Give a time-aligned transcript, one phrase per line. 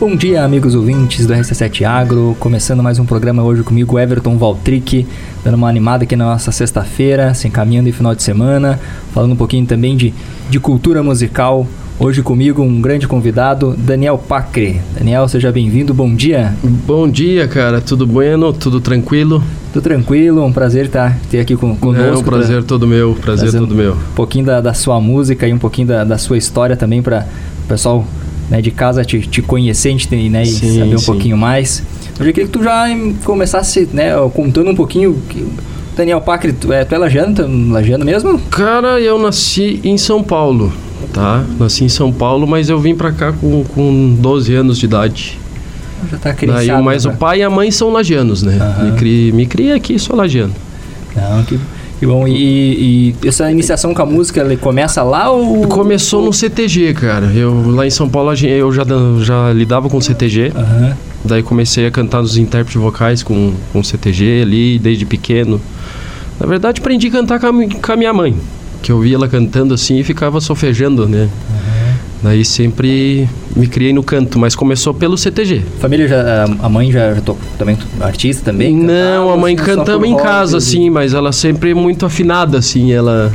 [0.00, 2.36] Bom dia, amigos ouvintes do RC7 Agro.
[2.38, 5.04] Começando mais um programa hoje comigo, Everton Valtric,
[5.42, 8.78] dando uma animada aqui na nossa sexta-feira, se encaminhando em final de semana,
[9.12, 10.14] falando um pouquinho também de,
[10.48, 11.66] de cultura musical.
[11.98, 14.80] Hoje comigo um grande convidado, Daniel Pacre.
[14.96, 16.54] Daniel, seja bem-vindo, bom dia.
[16.62, 17.80] Bom dia, cara.
[17.80, 18.52] Tudo bueno?
[18.52, 19.42] Tudo tranquilo?
[19.72, 22.06] Tudo tranquilo, um prazer estar ter aqui com, conosco.
[22.06, 23.94] É um prazer todo meu, prazer todo meu.
[23.94, 27.26] Um pouquinho da, da, sua música e um pouquinho da, da sua história também para
[27.64, 28.06] o pessoal
[28.48, 31.06] né, de casa te, te conhecer, gente, né, e sim, saber um sim.
[31.06, 31.82] pouquinho mais.
[32.18, 32.86] Eu já queria que tu já
[33.24, 35.20] começasse né, contando um pouquinho.
[35.96, 38.38] Daniel Pacre, tu é, tu é lajano, lajano mesmo?
[38.50, 40.72] Cara, eu nasci em São Paulo
[41.12, 41.44] tá?
[41.58, 45.38] Nasci em São Paulo, mas eu vim pra cá com, com 12 anos de idade.
[46.10, 46.82] Já tá crescendo.
[46.82, 48.58] Mas o pai e a mãe são lagianos, né?
[48.78, 48.84] Uhum.
[48.84, 50.54] Me, criei, me criei aqui, sou lagiano.
[51.16, 51.58] Não, que,
[51.98, 52.26] que bom.
[52.28, 55.66] E, e, essa iniciação com a música, ele começa lá ou...
[55.66, 57.26] Começou no CTG, cara.
[57.26, 58.84] Eu, lá em São Paulo, eu já,
[59.20, 60.52] já lidava com CTG.
[60.54, 60.92] Uhum.
[61.24, 65.60] Daí comecei a cantar nos intérpretes vocais com, com CTG ali, desde pequeno.
[66.38, 68.36] Na verdade, aprendi a cantar com a, com a minha mãe
[68.82, 71.28] que eu via ela cantando assim e ficava sofejando, né?
[72.22, 75.62] Daí sempre me criei no canto, mas começou pelo CTG.
[75.80, 78.74] Família já a mãe já, já tô, também artista também?
[78.74, 83.32] Não, a mãe cantava em casa assim, mas ela sempre muito afinada assim, ela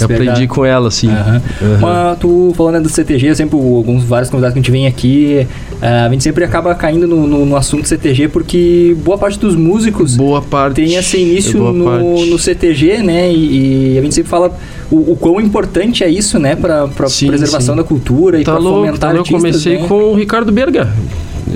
[0.00, 1.08] eu aprendi com ela, assim.
[1.08, 1.14] Uhum.
[1.34, 1.78] Uhum.
[1.80, 6.06] Mas tu falando do CTG, sempre alguns vários convidados que a gente vem aqui, uh,
[6.06, 10.16] a gente sempre acaba caindo no, no, no, assunto CTG porque boa parte dos músicos
[10.16, 13.30] boa parte, tem esse início no, no, CTG, né?
[13.30, 14.56] E, e, a gente sempre fala
[14.90, 16.54] o, o quão importante é isso, né?
[16.56, 17.80] Para preservação sim.
[17.80, 19.86] da cultura e tá para fomentar tá Eu comecei né?
[19.86, 20.92] com o Ricardo Berga.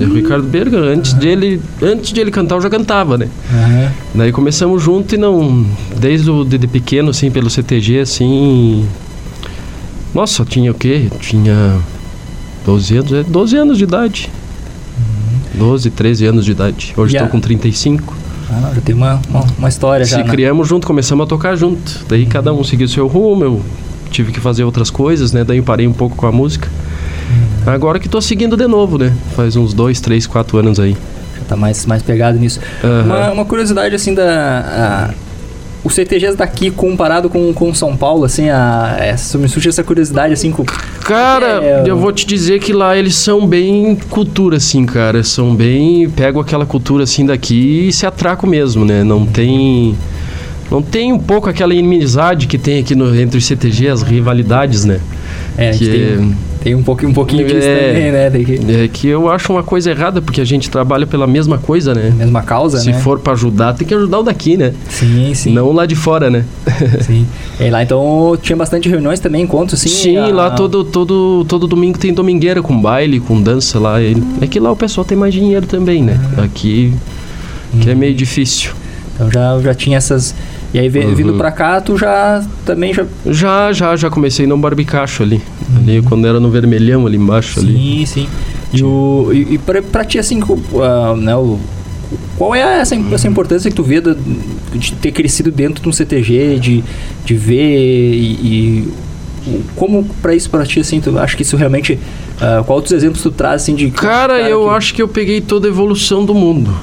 [0.05, 1.19] O Ricardo Berga, antes, uhum.
[1.19, 3.27] dele, antes de ele cantar, eu já cantava, né?
[3.51, 3.89] Uhum.
[4.15, 5.65] Daí começamos junto e não.
[5.97, 8.87] Desde o de, de pequeno, assim, pelo CTG, assim.
[10.13, 11.07] Nossa, tinha o quê?
[11.19, 11.77] Tinha
[12.65, 14.29] 12 anos, 12 é, anos de idade.
[14.97, 15.67] Uhum.
[15.67, 16.93] 12, 13 anos de idade.
[16.95, 18.15] Hoje estou com 35.
[18.51, 20.17] Ah, já tem uma, uma, uma história Se já.
[20.17, 20.29] Se né?
[20.29, 22.05] criamos junto, começamos a tocar junto.
[22.07, 23.61] Daí cada um seguiu seu rumo, eu
[24.09, 25.43] tive que fazer outras coisas, né?
[25.43, 26.67] Daí eu parei um pouco com a música.
[27.65, 29.13] Agora que estou seguindo de novo, né?
[29.35, 30.95] Faz uns dois, três, quatro anos aí.
[31.37, 32.59] Já tá mais, mais pegado nisso.
[32.83, 33.03] Uhum.
[33.03, 35.13] Uma, uma, curiosidade, assim, da...
[35.13, 35.29] A,
[35.81, 40.33] o CTGs daqui comparado com, com São Paulo, assim, a, essa, me surge essa curiosidade,
[40.33, 40.63] assim, com...
[40.65, 45.23] Cara, é, eu vou te dizer que lá eles são bem cultura, assim, cara.
[45.23, 46.09] São bem...
[46.09, 49.03] Pegam aquela cultura, assim, daqui e se atraco mesmo, né?
[49.03, 49.95] Não tem...
[50.69, 54.85] Não tem um pouco aquela inimizade que tem aqui no, entre os CTG, as rivalidades,
[54.85, 54.99] né?
[55.57, 58.29] É, que tem, tem, um pouquinho, um pouquinho disso é, também, né?
[58.31, 58.83] Que...
[58.83, 62.13] É que eu acho uma coisa errada, porque a gente trabalha pela mesma coisa, né?
[62.15, 62.99] Mesma causa, Se né?
[62.99, 64.73] for para ajudar, tem que ajudar o daqui, né?
[64.89, 65.53] Sim, sim.
[65.53, 66.45] Não lá de fora, né?
[67.01, 67.25] Sim.
[67.59, 69.89] E lá então tinha bastante reuniões também, encontros, sim?
[69.89, 70.27] Sim, a...
[70.27, 73.97] lá todo, todo, todo domingo tem domingueira com baile, com dança lá.
[74.01, 76.19] É que lá o pessoal tem mais dinheiro também, né?
[76.37, 76.43] Uhum.
[76.43, 76.93] Aqui
[77.81, 78.71] que é meio difícil.
[79.13, 80.33] Então já, já tinha essas
[80.73, 81.15] e aí uhum.
[81.15, 83.05] vindo pra cá, tu já também já.
[83.25, 85.41] Já, já, já comecei no barbicacho ali.
[85.69, 85.77] Uhum.
[85.79, 87.77] Ali quando era no vermelhão ali embaixo sim, ali.
[87.77, 88.29] Sim, sim.
[88.71, 91.59] E, o, e, e pra, pra ti assim, uh, né, o,
[92.37, 94.15] qual é essa, essa importância que tu vê de,
[94.75, 96.83] de ter crescido dentro de um CTG, de,
[97.25, 98.93] de ver e, e
[99.75, 103.23] como para isso para ti assim tu acha que isso realmente uh, qual outros exemplos
[103.23, 104.69] tu traz assim de cara, cara eu que...
[104.69, 106.75] acho que eu peguei toda a evolução do mundo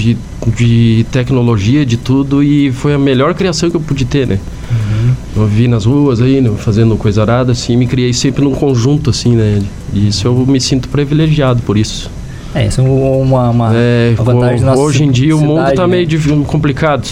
[0.00, 0.16] de,
[0.56, 4.38] de tecnologia, de tudo, e foi a melhor criação que eu pude ter, né?
[4.70, 5.14] Uhum.
[5.36, 9.10] Eu vi nas ruas aí, né, fazendo coisa arada, assim, me criei sempre num conjunto,
[9.10, 9.62] assim, né?
[9.92, 12.10] E isso eu me sinto privilegiado por isso.
[12.54, 16.04] É, isso é uma, uma, é, vantagem Hoje em dia o mundo está né?
[16.04, 17.06] meio complicado.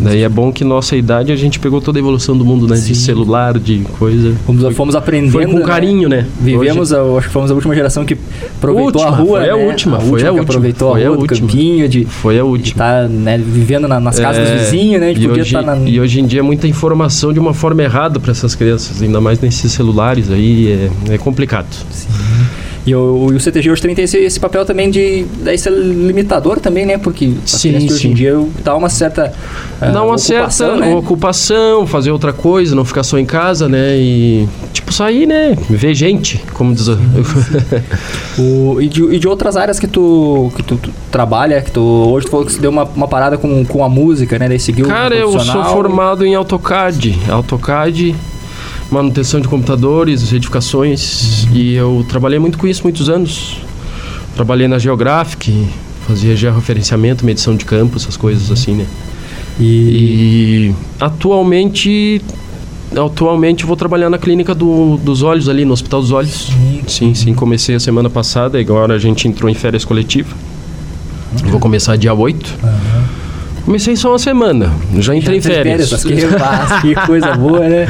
[0.00, 2.76] Daí é bom que nossa idade a gente pegou toda a evolução do mundo, né?
[2.76, 2.92] Sim.
[2.92, 4.34] De celular, de coisa.
[4.46, 5.32] Fomos, foi, fomos aprendendo.
[5.32, 5.64] Foi com né?
[5.64, 6.26] carinho, né?
[6.40, 7.00] Vivemos, Hoje...
[7.00, 8.16] a, acho que fomos a última geração que
[8.56, 9.38] aproveitou última, a rua.
[9.38, 9.50] Foi né?
[9.50, 10.50] a última, a foi última a última.
[10.50, 11.48] aproveitou foi a rua, a última.
[11.48, 12.04] campinho, de.
[12.06, 12.70] Foi a última.
[12.70, 15.12] Estar tá, né, vivendo na, nas casas é, dos vizinhos, né?
[15.12, 15.76] De e, hoje, tá na...
[15.76, 19.20] e hoje em dia é muita informação de uma forma errada para essas crianças, ainda
[19.20, 21.68] mais nesses celulares aí, é, é complicado.
[21.90, 22.08] Sim.
[22.90, 26.58] E o, o CTG hoje também tem esse, esse papel também de daí ser limitador
[26.58, 26.98] também, né?
[26.98, 27.92] Porque sim, sim.
[27.92, 29.32] hoje em dia dá uma certa
[29.80, 30.94] uh, dá uma ocupação, certa né?
[30.96, 33.96] ocupação, fazer outra coisa, não ficar só em casa, né?
[33.96, 35.56] E tipo sair, né?
[35.68, 36.88] Ver gente, como diz.
[38.36, 41.80] o, e, de, e de outras áreas que tu que tu, tu, trabalha, que tu
[41.80, 44.48] hoje tu falou que você deu uma, uma parada com, com a música, né?
[44.48, 48.16] Daí seguiu Cara, eu sou formado em AutoCAD, AutoCAD
[48.90, 53.58] manutenção de computadores, edificações, e eu trabalhei muito com isso muitos anos.
[54.34, 55.66] Trabalhei na Geographic,
[56.06, 58.86] fazia georreferenciamento, medição de campo, essas coisas assim, né?
[59.58, 62.20] E, e atualmente
[62.96, 66.48] atualmente vou trabalhar na clínica do, dos olhos ali, no Hospital dos Olhos.
[66.48, 70.34] Sim, sim, sim comecei a semana passada, agora a gente entrou em férias coletiva.
[71.44, 72.58] Vou começar dia 8.
[72.62, 72.89] Uhum.
[73.70, 75.88] Comecei só uma semana, já entrei em férias.
[75.88, 76.02] férias
[76.82, 77.86] que, que coisa boa, né?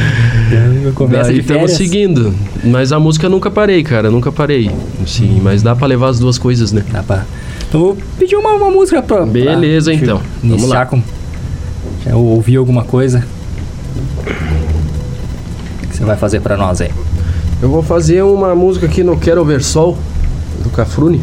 [0.94, 2.34] Começa de estamos seguindo.
[2.62, 4.70] Mas a música nunca parei, cara, nunca parei.
[5.06, 6.84] Sim, mas dá para levar as duas coisas, né?
[6.92, 7.24] Dá pra.
[7.66, 9.24] Então vou pedir uma, uma música pra.
[9.24, 10.20] Beleza, pra, então.
[10.44, 10.84] Vamos lá.
[10.84, 11.02] Com,
[12.04, 13.24] já ouvi alguma coisa?
[15.82, 16.90] O que você vai fazer para nós aí?
[17.62, 19.96] Eu vou fazer uma música aqui no Quero Ver Sol,
[20.62, 21.22] do Cafrune.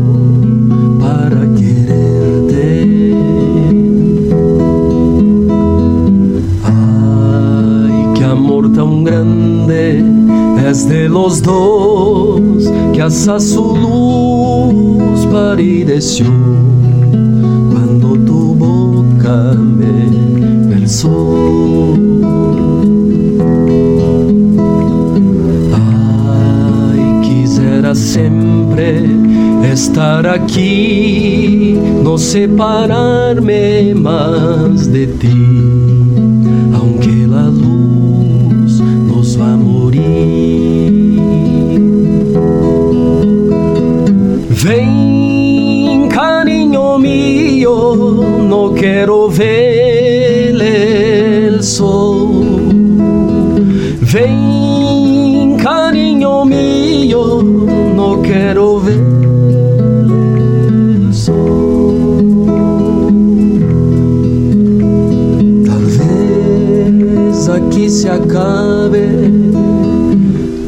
[13.81, 16.27] luz palideció
[17.71, 21.93] cuando tu boca me besó.
[25.73, 29.09] Ay, quisiera siempre
[29.69, 35.70] estar aquí, no separarme más de ti.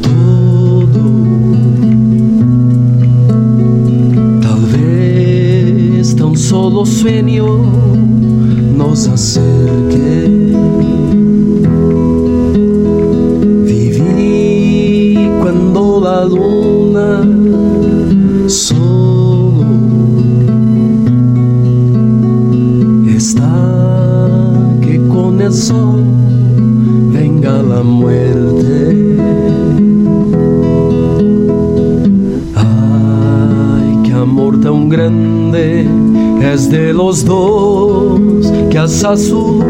[0.02, 1.04] Tudo.
[4.42, 7.64] Talvez tão solo sueño
[8.76, 10.52] nos acerque.
[13.64, 17.26] Viví cuando la luna
[18.46, 19.64] solo
[23.08, 23.50] está
[24.82, 25.93] que con sol
[27.44, 29.18] venga la muerte.
[32.54, 35.86] Ay, qué amor tan grande
[36.40, 39.62] es de los dos que hasta su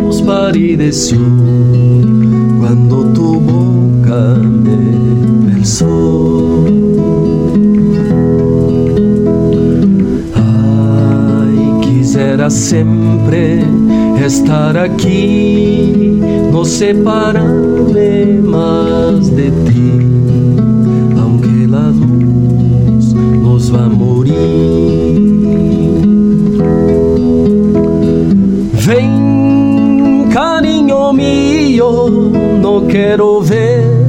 [0.00, 1.18] luz palideció
[2.58, 6.64] cuando tu boca me besó.
[10.34, 13.64] Ay, quisiera siempre
[14.24, 16.13] estar aquí,
[16.54, 19.90] no separarme más de ti,
[21.20, 23.12] aunque la luz
[23.42, 24.36] nos va a morir.
[28.86, 32.30] Vem, carinho mío,
[32.62, 34.03] no quero ver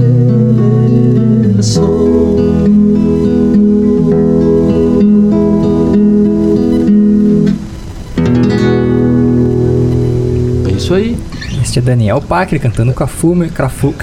[11.80, 13.94] É Daniel Pacre cantando Cafumre, Cafu,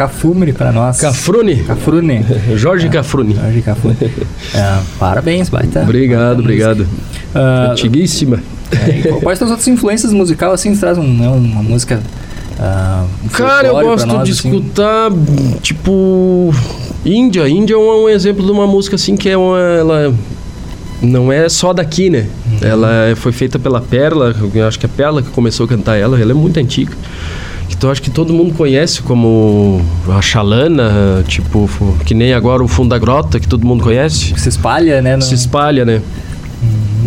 [0.56, 1.00] para nós.
[1.00, 1.56] Cafrune.
[1.64, 2.24] Cafrune.
[2.54, 3.34] Jorge é, Cafrune.
[3.34, 3.96] Jorge Cafrune.
[4.54, 5.80] é, parabéns, baita.
[5.82, 6.80] Obrigado, obrigado.
[7.34, 8.42] Uh, Antiguíssima.
[8.72, 12.02] É, quais são as outras influências musicais, assim, traz um, né, uma música...
[12.58, 14.50] Uh, um Cara, eu gosto nós, de assim.
[14.50, 15.10] escutar,
[15.62, 16.52] tipo...
[17.04, 17.48] Índia.
[17.48, 19.58] Índia é um, um, exemplo de uma música, assim, que é uma...
[19.58, 20.14] Ela
[21.00, 22.28] não é só daqui, né?
[22.46, 22.58] Uhum.
[22.68, 25.96] Ela foi feita pela Perla, eu acho que é a Perla que começou a cantar
[25.96, 26.92] ela, ela é muito antiga.
[27.82, 31.68] Então acho que todo mundo conhece como a Xalana, tipo,
[32.06, 34.38] que nem agora o Fundo da Grota, que todo mundo conhece.
[34.38, 35.16] Se espalha, né?
[35.16, 35.22] No...
[35.22, 36.00] Se espalha, né?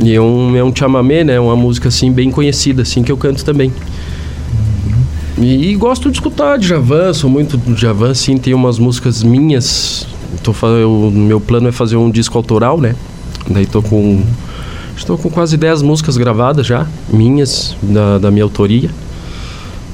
[0.03, 1.39] E é um, é um chamamé, né?
[1.39, 3.71] Uma música assim bem conhecida, assim que eu canto também.
[5.37, 5.45] Uhum.
[5.45, 9.23] E, e, gosto de escutar de Javan, sou muito de Javan, sim, tem umas músicas
[9.23, 10.05] minhas.
[10.43, 12.95] Tô, o meu plano é fazer um disco autoral, né?
[13.49, 14.21] Daí tô com.
[14.97, 18.89] Estou com quase 10 músicas gravadas já, minhas, da, da minha autoria.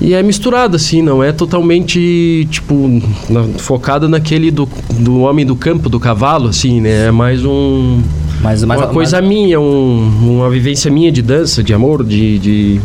[0.02, 4.68] E é misturada, assim, não é totalmente, tipo, na, focada naquele do,
[5.00, 7.08] do homem do campo, do cavalo, assim, né?
[7.08, 8.02] É mais um
[8.42, 9.30] Mas, mas, uma coisa mas...
[9.30, 12.40] minha, um, uma vivência minha de dança, de amor, de...
[12.40, 12.82] de...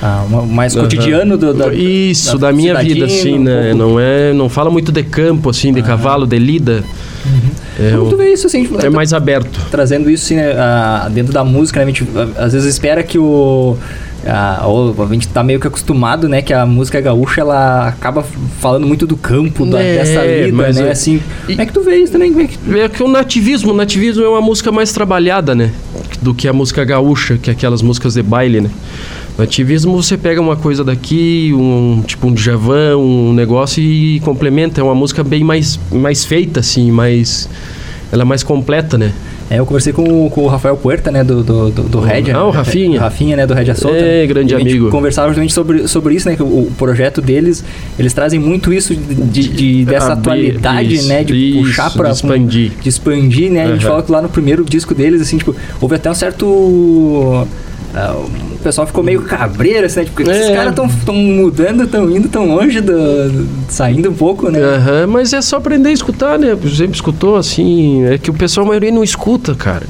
[0.00, 3.74] Ah, mais cotidiano do, da, Isso, da, da minha vida, assim, né?
[3.74, 4.32] Não é...
[4.32, 5.82] Não fala muito de campo, assim, de ah.
[5.82, 6.84] cavalo, de lida.
[7.26, 7.86] Uhum.
[7.86, 8.66] É, Como tu vê isso, assim?
[8.82, 9.60] É mais aberto.
[9.70, 10.54] Trazendo isso, assim, né,
[11.10, 11.84] dentro da música, né?
[11.84, 12.06] A gente
[12.38, 13.76] às vezes espera que o
[14.26, 18.22] a, a gente tá meio que acostumado, né, que a música gaúcha ela acaba
[18.58, 20.88] falando muito do campo, da, é, dessa lida, né?
[20.88, 22.32] É, assim, e, como é que tu vê isso também?
[22.40, 22.80] É que...
[22.80, 25.72] é que o nativismo, o nativismo é uma música mais trabalhada, né,
[26.20, 28.70] do que a música gaúcha, que é aquelas músicas de baile, né?
[29.38, 34.84] Nativismo você pega uma coisa daqui, um tipo um Djavan, um negócio e complementa, é
[34.84, 37.48] uma música bem mais mais feita assim, mais
[38.12, 39.14] ela é mais completa, né?
[39.50, 42.30] É, eu conversei com, com o Rafael Puerta, né, do, do, do, do Red.
[42.30, 43.00] Ah, o Rafinha.
[43.00, 43.98] O Rafinha, né, do Red Solta.
[43.98, 44.90] É, grande amigo.
[44.90, 47.64] conversava justamente sobre, sobre isso, né, que o, o, projeto deles,
[47.98, 52.10] eles trazem muito isso de, de dessa atualidade, isso, né, de isso, puxar para...
[52.10, 52.72] De expandir.
[52.80, 53.70] de expandir, né, uhum.
[53.70, 57.48] a gente fala que lá no primeiro disco deles, assim, tipo, houve até um certo
[57.92, 60.06] o pessoal ficou meio cabreiro, assim, né?
[60.06, 60.36] Tipo, é.
[60.36, 64.60] esses caras estão mudando, estão indo tão longe, do, saindo um pouco, né?
[64.60, 66.56] Uhum, mas é só aprender a escutar, né?
[66.76, 68.04] Sempre escutou, assim.
[68.04, 69.86] É que o pessoal, a maioria, não escuta, cara.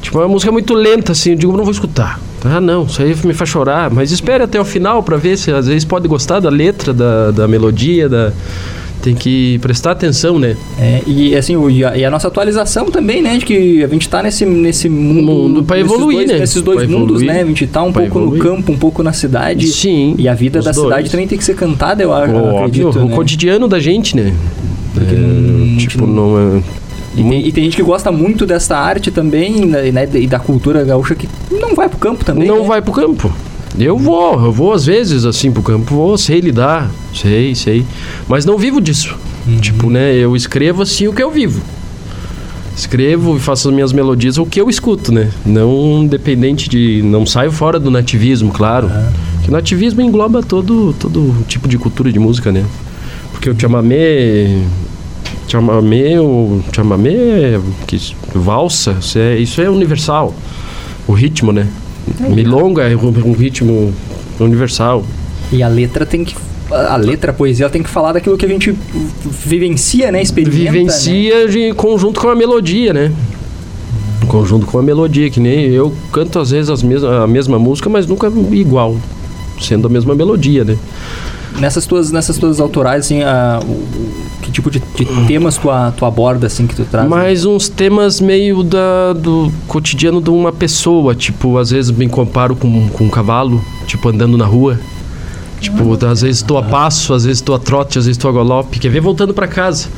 [0.00, 1.30] Tipo, é uma música muito lenta, assim.
[1.30, 2.18] Eu digo, não vou escutar.
[2.44, 3.90] Ah, não, isso aí me faz chorar.
[3.90, 7.30] Mas espere até o final para ver se às vezes pode gostar da letra, da,
[7.30, 8.32] da melodia, da
[9.02, 10.56] tem que prestar atenção, né?
[10.78, 13.36] É, e assim, o, e, a, e, a, nossa atualização também, né?
[13.36, 15.32] De que a gente tá nesse, nesse mundo.
[15.32, 16.38] mundo para evoluir, dois, né?
[16.38, 17.42] Nesses dois pra mundos, evoluir, né?
[17.42, 18.42] A gente tá um pouco evoluir.
[18.42, 19.66] no campo, um pouco na cidade.
[19.66, 20.14] Sim.
[20.16, 20.86] E a vida da dois.
[20.86, 22.32] cidade também tem que ser cantada, eu acho.
[22.32, 23.14] Óbvio, acredito, o né?
[23.14, 24.32] cotidiano da gente, né?
[24.96, 26.62] É, não, tipo, não é.
[27.14, 30.38] E tem, e tem, gente que gosta muito dessa arte também, né, né e da
[30.38, 32.48] cultura gaúcha que não vai pro campo também.
[32.48, 32.68] Não né?
[32.68, 33.30] vai pro campo.
[33.78, 37.84] Eu vou, eu vou às vezes assim pro campo, vou, sei lidar, sei, sei.
[38.28, 39.16] Mas não vivo disso.
[39.46, 39.58] Uhum.
[39.58, 41.60] Tipo, né, eu escrevo assim o que eu vivo.
[42.76, 45.30] Escrevo e faço as minhas melodias o que eu escuto, né?
[45.44, 47.02] Não dependente de.
[47.02, 48.86] Não saio fora do nativismo, claro.
[48.86, 49.12] Uhum.
[49.42, 52.64] Que o nativismo engloba todo, todo tipo de cultura de música, né?
[53.30, 54.62] Porque o chamamé.
[55.48, 58.00] Chamamé, o chamamé, que,
[58.34, 60.34] valsa, isso é, isso é universal.
[61.06, 61.66] O ritmo, né?
[62.20, 63.92] Milonga é um ritmo
[64.38, 65.04] universal.
[65.50, 66.34] E a letra tem que
[66.70, 68.74] a letra, a poesia, tem que falar daquilo que a gente
[69.44, 70.22] vivencia, né?
[70.22, 70.72] Experimenta.
[70.72, 71.68] Vivencia né?
[71.68, 73.12] em conjunto com a melodia, né?
[74.22, 77.58] Em conjunto com a melodia, que nem eu canto às vezes as mes a mesma
[77.58, 78.96] música, mas nunca igual,
[79.60, 80.78] sendo a mesma melodia, né?
[81.58, 83.86] Nessas tuas, nessas tuas autorais, assim, a, o,
[84.42, 87.08] que tipo de, de, temas tu, a, tu aborda, assim, que tu traz?
[87.08, 92.56] Mais uns temas meio da, do cotidiano de uma pessoa, tipo, às vezes me comparo
[92.56, 94.78] com, com um cavalo, tipo, andando na rua.
[95.60, 98.34] Tipo, às vezes estou a passo, às vezes estou a trote, às vezes estou a
[98.34, 98.80] galope.
[98.80, 99.88] Quer ver voltando para casa?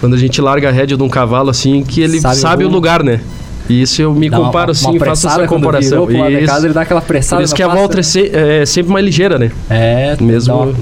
[0.00, 2.68] Quando a gente larga a rédea de um cavalo, assim, que ele sabe, sabe o
[2.68, 3.20] lugar, né?
[3.68, 6.10] E isso eu me dá comparo uma, assim, uma faço essa comparação.
[6.10, 7.40] E casa, ele dá aquela pressada.
[7.40, 9.50] Por isso que a volta é, é, sempre mais ligeira, né?
[9.70, 10.74] É, mesmo.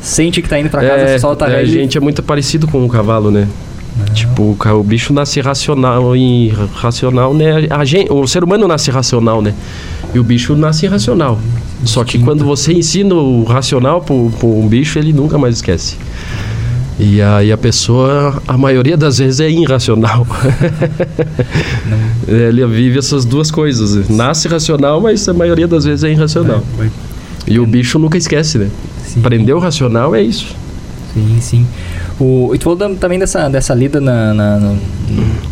[0.00, 1.62] Sente que tá indo para casa, é, solta a rédea.
[1.62, 3.48] A gente é muito parecido com o cavalo, né?
[4.12, 7.66] Tipo, o bicho nasce racional e racional, né?
[7.70, 9.54] A gente, o ser humano nasce racional, né?
[10.12, 11.38] E o bicho nasce irracional.
[11.84, 15.96] Só que quando você ensina o racional para um bicho, ele nunca mais esquece.
[16.98, 20.26] E aí a pessoa, a maioria das vezes é irracional.
[22.28, 24.08] Ele vive essas duas coisas.
[24.08, 26.62] Nasce racional, mas a maioria das vezes é irracional.
[27.46, 28.68] E o bicho nunca esquece, né?
[29.04, 29.20] Sim.
[29.20, 30.54] Aprender o racional é isso.
[31.12, 31.66] Sim, sim.
[32.18, 34.74] O, e tu falou também dessa, dessa lida na, na,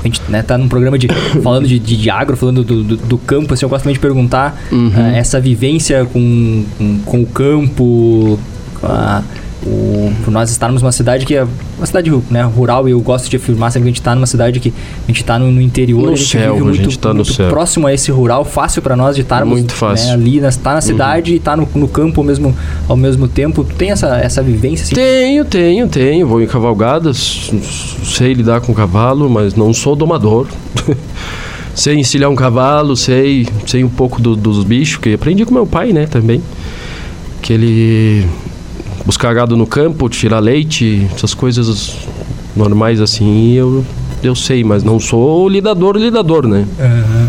[0.01, 1.09] a gente né, tá num programa de
[1.43, 4.01] falando de, de, de agro, falando do, do, do, campo, assim, eu gosto também de
[4.01, 4.89] perguntar uhum.
[4.89, 8.39] uh, essa vivência com, com, com o campo,
[8.83, 9.23] a,
[9.65, 13.29] o, por nós estarmos numa cidade que é uma cidade né, rural e eu gosto
[13.29, 15.61] de afirmar sempre que a gente está numa cidade que a gente está no, no,
[15.61, 17.49] interior, no a gente céu, vive muito, a gente tá muito céu.
[17.49, 20.09] próximo a esse rural, fácil para nós de estarmos muito fácil.
[20.09, 21.37] Né, ali, estar na, na cidade uhum.
[21.37, 22.57] e estar no, no, campo ao mesmo,
[22.89, 23.65] ao mesmo tempo.
[23.65, 24.85] Tem essa, essa vivência?
[24.85, 24.95] Assim?
[24.95, 26.27] Tenho, tenho, tenho.
[26.27, 27.51] Vou em cavalgadas,
[28.05, 30.49] sei lidar com cavalo, mas não sou domador.
[31.75, 35.67] sei encilhar um cavalo, sei, sei um pouco do, dos bichos, que aprendi com meu
[35.67, 36.43] pai, né, também.
[37.41, 38.27] Que ele
[39.05, 41.97] buscar gado no campo, tirar leite, essas coisas
[42.57, 43.85] normais assim, eu,
[44.23, 46.67] eu sei, mas não sou lidador, lidador, né?
[46.79, 47.29] Uhum.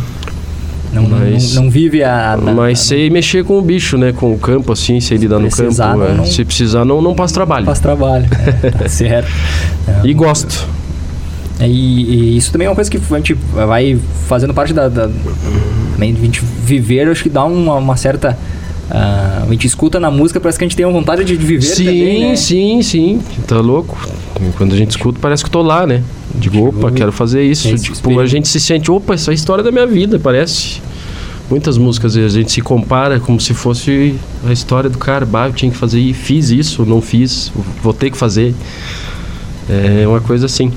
[0.93, 4.11] Não, mas, não, não, vive a, a Mas a, sei mexer com o bicho, né?
[4.13, 5.73] Com o campo, assim, sei lidar no campo.
[5.75, 6.25] Não, é.
[6.25, 7.65] Se precisar, não, não passa trabalho.
[7.65, 8.27] Faz trabalho,
[8.61, 9.31] é, tá certo.
[9.87, 10.67] É, e gosto.
[11.59, 14.87] É, e, e, isso também é uma coisa que a gente vai fazendo parte da.
[14.87, 15.09] da
[15.99, 18.37] a gente viver, acho que dá uma, uma certa
[18.95, 21.85] a gente escuta na música, parece que a gente tem uma vontade de viver sim,
[21.85, 22.35] também, né?
[22.35, 23.97] Sim, sim, Tá louco?
[24.55, 26.03] Quando a gente escuta, parece que tô lá, né?
[26.35, 27.73] Digo, opa, quero fazer isso.
[27.75, 30.79] Tipo, a gente se sente, opa, essa é a história da minha vida, parece.
[31.49, 34.15] Muitas músicas a gente se compara como se fosse
[34.47, 35.25] a história do cara.
[35.25, 38.53] Bah, eu tinha que fazer e fiz isso, não fiz, vou ter que fazer.
[39.67, 40.71] É uma coisa assim.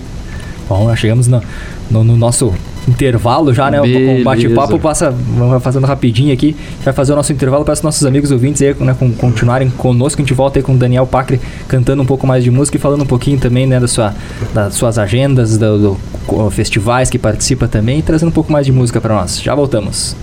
[0.69, 1.43] Bom, nós chegamos no,
[1.91, 2.53] no, no nosso
[2.89, 3.81] intervalo já, né?
[3.81, 6.57] O bate-papo passa, vamos fazendo rapidinho aqui.
[6.59, 9.13] A gente vai fazer o nosso intervalo para os nossos amigos ouvintes aí, né, com,
[9.13, 10.21] continuarem conosco.
[10.21, 12.81] A gente volta aí com o Daniel Pacre cantando um pouco mais de música e
[12.81, 14.15] falando um pouquinho também, né, da sua,
[14.55, 15.79] das suas agendas, do,
[16.29, 19.41] do festivais que participa também e trazendo um pouco mais de música para nós.
[19.41, 20.17] Já voltamos.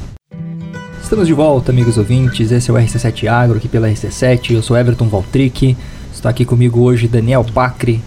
[1.01, 2.51] Estamos de volta, amigos ouvintes.
[2.51, 4.51] Esse é o RC7 Agro aqui pela RC7.
[4.51, 5.77] Eu sou Everton Valtric.
[6.13, 8.01] Está aqui comigo hoje Daniel Pacre,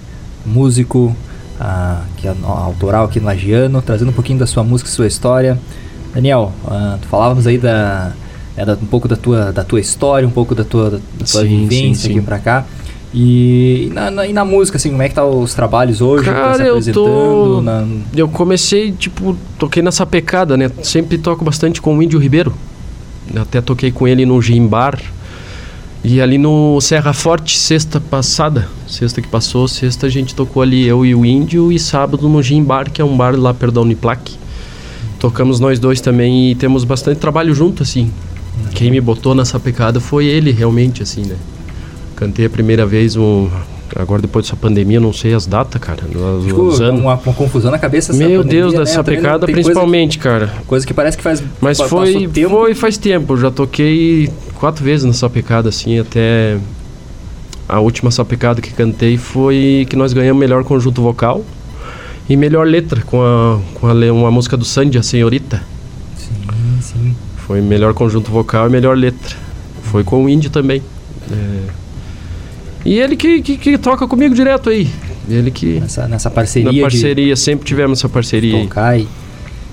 [0.45, 1.15] músico,
[1.61, 5.07] uh, que é autoral aqui no Lagiano, trazendo um pouquinho da sua música e sua
[5.07, 5.59] história.
[6.15, 6.53] Daniel,
[7.03, 8.13] tu falávamos aí da,
[8.57, 11.43] é, da, um pouco da tua, da tua história, um pouco da tua, da, tua
[11.43, 12.19] sim, vivência sim, sim.
[12.19, 12.65] aqui pra cá.
[13.13, 16.25] E, e, na, na, e na música, assim, como é que tá os trabalhos hoje?
[16.25, 17.61] Tá Cara, eu tô...
[17.63, 17.87] Na...
[18.15, 20.71] Eu comecei, tipo, toquei nessa pecada, né?
[20.83, 22.53] Sempre toco bastante com o Índio Ribeiro.
[23.35, 25.01] Até toquei com ele no Gin Bar,
[26.05, 30.87] e ali no Serra Forte, sexta passada, sexta que passou, sexta a gente tocou ali,
[30.87, 33.75] eu e o Índio, e sábado no Gin Bar, que é um bar lá perto
[33.75, 34.33] da Uniplac.
[35.19, 38.11] Tocamos nós dois também e temos bastante trabalho junto, assim.
[38.75, 41.37] Quem me botou nessa pecada foi ele, realmente, assim, né?
[42.15, 43.49] Cantei a primeira vez um,
[43.95, 46.03] Agora, depois dessa pandemia, não sei as datas, cara.
[46.45, 48.13] Ficou uma, uma, confusão na cabeça.
[48.13, 48.81] Meu pandemia, Deus, né?
[48.81, 50.53] dessa pecada principalmente, coisa cara.
[50.67, 51.43] Coisa que parece que faz.
[51.61, 52.51] Mas foi, tempo.
[52.51, 53.37] foi faz tempo.
[53.37, 56.59] Já toquei quatro vezes nessa pecada, assim, até.
[57.69, 61.45] A última sapecada que cantei foi que nós ganhamos melhor conjunto vocal
[62.29, 65.61] e melhor letra com a, com a uma música do Sandy, a Senhorita.
[66.17, 66.33] Sim,
[66.81, 67.17] sim.
[67.39, 69.37] Foi melhor conjunto vocal e melhor letra.
[69.83, 70.81] Foi com o Índio também.
[71.29, 71.71] É,
[72.87, 74.89] e ele que, que, que, toca comigo direto aí.
[75.29, 75.81] Ele que.
[75.81, 76.71] Nessa, nessa parceria.
[76.71, 78.63] Na parceria, sempre tivemos essa parceria.
[78.63, 79.09] Tocar e,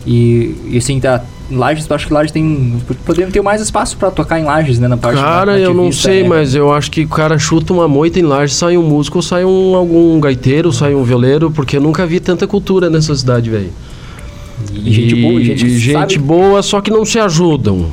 [0.05, 1.23] e, e assim, tá.
[1.51, 2.81] Lages, eu acho que Lages tem.
[3.05, 4.87] Podemos ter mais espaço para tocar em Lages, né?
[4.87, 6.29] Na parte Cara, eu não sei, né?
[6.29, 9.43] mas eu acho que o cara chuta uma moita em Lages, sai um músico, sai
[9.43, 13.71] um, algum gaiteiro, sai um violeiro, porque eu nunca vi tanta cultura nessa cidade, velho.
[14.71, 17.87] E, e, gente boa, gente, gente boa, só que não se ajudam.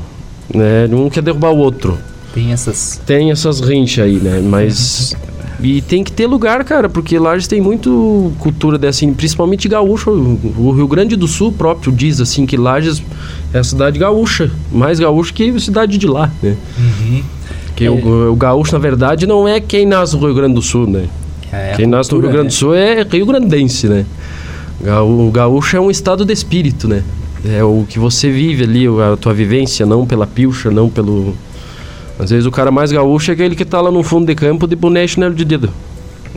[0.54, 0.88] Né?
[0.92, 1.98] Um quer derrubar o outro.
[2.32, 3.00] Tem essas.
[3.04, 4.40] Tem essas rinchas aí, né?
[4.40, 5.16] Mas.
[5.62, 10.10] E tem que ter lugar, cara, porque Lages tem muito cultura dessa, assim, principalmente gaúcho.
[10.56, 13.02] O Rio Grande do Sul próprio diz assim que Lages
[13.52, 16.56] é a cidade gaúcha, mais gaúcha que a cidade de lá, né?
[16.78, 17.22] Uhum.
[17.76, 17.90] Que é.
[17.90, 21.06] o, o, gaúcho, na verdade, não é quem nasce no Rio Grande do Sul, né?
[21.52, 22.58] É quem nasce cultura, no Rio Grande do né?
[22.58, 24.06] Sul é Rio Grandense, né?
[25.02, 27.02] O gaúcho é um estado de espírito, né?
[27.44, 31.34] É o que você vive ali, a tua vivência, não pela pilcha, não pelo
[32.20, 34.66] às vezes o cara mais gaúcho é aquele que tá lá no fundo de campo
[34.66, 35.70] de boneco de dedo.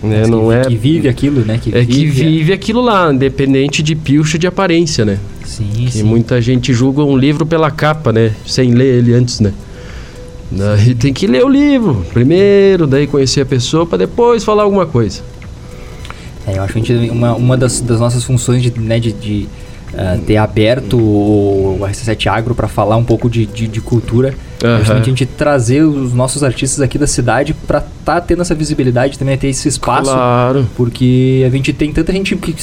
[0.01, 0.27] Né?
[0.27, 1.57] Não que, é, que vive aquilo, né?
[1.61, 5.17] Que é vive, que vive aquilo lá, independente de pilcha de aparência, né?
[5.45, 6.03] Sim, que sim.
[6.03, 8.33] muita gente julga um livro pela capa, né?
[8.45, 9.53] Sem ler ele antes, né?
[10.51, 14.85] Daí tem que ler o livro primeiro, daí conhecer a pessoa para depois falar alguma
[14.85, 15.21] coisa.
[16.45, 19.47] É, eu acho que uma, uma das, das nossas funções de, né, de, de
[19.93, 24.33] uh, ter aberto o, o RC7 Agro para falar um pouco de, de, de cultura
[24.63, 24.77] Uhum.
[24.77, 28.55] Justamente a gente trazer os nossos artistas aqui da cidade para estar tá tendo essa
[28.55, 30.09] visibilidade também, ter esse espaço.
[30.09, 30.65] Claro.
[30.77, 32.55] Porque a gente tem tanta gente que,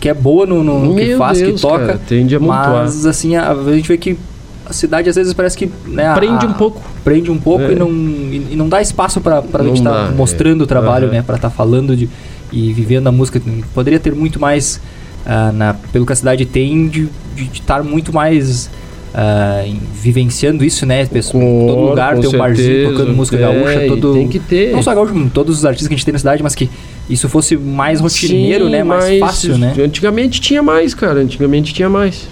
[0.00, 1.86] que é boa no, no que faz, Deus, que toca.
[1.86, 4.16] Cara, tende a Mas assim, a, a, gente vê que
[4.64, 5.68] a cidade às vezes parece que.
[5.86, 6.80] Né, prende a, um pouco.
[7.02, 7.72] Prende um pouco é.
[7.72, 10.64] e, não, e, e, não dá espaço para a gente estar tá mostrando é.
[10.64, 11.14] o trabalho, uhum.
[11.14, 11.22] né?
[11.22, 12.08] Para estar tá falando de,
[12.52, 13.42] e vivendo a música.
[13.74, 14.80] Poderia ter muito mais.
[15.28, 17.10] Uh, na, pelo que a cidade tem, de
[17.52, 18.70] estar muito mais
[19.08, 21.04] uh, vivenciando isso, né?
[21.06, 22.38] Pessoa, com, todo lugar tem um certeza.
[22.38, 24.14] barzinho tocando música é, gaúcha, todo.
[24.14, 24.72] Tem que ter.
[24.72, 26.70] Não só gaúcho, todos os artistas que a gente tem na cidade, mas que
[27.08, 28.84] isso fosse mais rotineiro, Sim, né?
[28.84, 29.74] Mais, fácil, né?
[29.78, 31.20] Antigamente tinha mais, cara.
[31.20, 32.26] Antigamente tinha mais.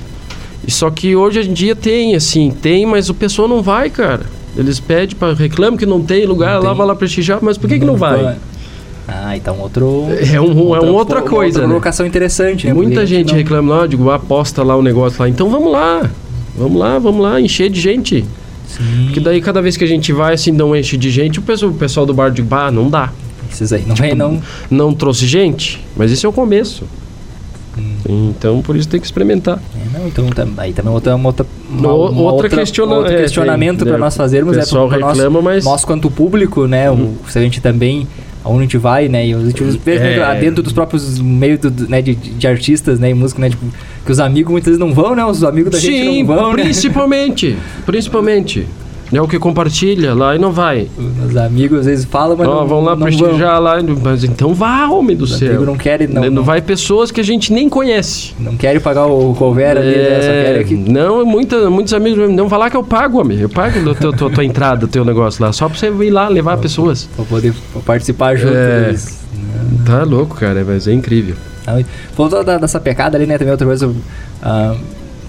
[0.66, 4.22] E só que hoje em dia tem, assim, tem, mas o pessoal não vai, cara.
[4.56, 6.78] Eles pedem para reclamam que não tem lugar, não lá tem.
[6.78, 8.36] vai lá prestigiar, mas por que, não, que não vai?
[9.08, 10.06] Ah, então outro.
[10.32, 11.58] É, um, outra, é uma outra coisa.
[11.58, 11.68] Outra né?
[11.68, 12.74] colocação interessante, né?
[12.74, 13.36] Muita gente não...
[13.36, 15.28] reclama, não, digo, aposta lá o negócio lá.
[15.28, 16.10] Então vamos lá.
[16.56, 18.24] Vamos lá, vamos lá, encher de gente.
[18.66, 19.04] Sim.
[19.04, 21.70] Porque daí cada vez que a gente vai, assim, não enche de gente, o pessoal,
[21.70, 23.12] o pessoal do bar de bar não dá.
[23.50, 24.42] Esses aí não tipo, vem, não.
[24.70, 26.84] Não trouxe gente, mas esse é o começo.
[27.78, 28.32] Hum.
[28.36, 29.60] Então, por isso tem que experimentar.
[29.74, 30.24] É, não, então
[30.56, 34.16] aí também outra, uma outra, uma, uma outra, questiona, outro é, questionamento é, para nós
[34.16, 37.14] fazermos é para reclama, nós, mas nós quanto público, né, hum.
[37.24, 38.08] o, se a gente também
[38.46, 39.26] aonde a gente vai, né?
[39.26, 40.38] E a gente vê é.
[40.38, 43.10] dentro dos próprios meios do, né, de, de, artistas, né?
[43.10, 43.50] E né?
[43.50, 43.66] Tipo,
[44.04, 45.24] que os amigos muitas vezes não vão, né?
[45.24, 47.58] Os amigos da Sim, gente não vão, principalmente, né?
[47.84, 48.66] principalmente.
[49.12, 50.88] É o que compartilha lá e não vai.
[51.28, 53.76] Os amigos às vezes falam, mas não vão lá não prestigiar lá.
[54.02, 55.62] Mas então vá, homem do Os céu.
[55.64, 58.34] não querem, não, não, não, vai pessoas que a gente nem conhece.
[58.40, 60.58] não querem pagar o cover ali, né?
[60.60, 60.74] É, que...
[60.74, 63.38] Não, muita, muitos amigos não falar que eu pago, homem.
[63.38, 65.52] Eu pago do teu, tua, tua entrada, teu negócio lá.
[65.52, 67.08] Só pra você ir lá levar pessoas.
[67.14, 68.80] Pra poder participar junto É.
[68.86, 69.20] deles.
[69.84, 71.36] Tá louco, cara, mas é incrível.
[71.64, 71.78] Ah,
[72.14, 73.38] Falou da, dessa pecada ali, né?
[73.38, 73.92] Também outra coisa.
[74.42, 74.74] ah,